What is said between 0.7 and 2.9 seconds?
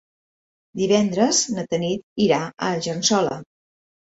Divendres na Tanit irà a